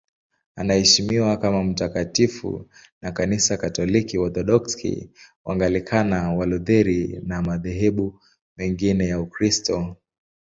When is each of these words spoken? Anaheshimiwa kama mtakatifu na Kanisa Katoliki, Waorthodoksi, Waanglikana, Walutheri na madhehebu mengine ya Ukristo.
Anaheshimiwa 0.55 1.37
kama 1.37 1.63
mtakatifu 1.63 2.69
na 3.01 3.11
Kanisa 3.11 3.57
Katoliki, 3.57 4.17
Waorthodoksi, 4.17 5.11
Waanglikana, 5.45 6.33
Walutheri 6.33 7.21
na 7.25 7.41
madhehebu 7.41 8.19
mengine 8.57 9.07
ya 9.07 9.19
Ukristo. 9.19 9.95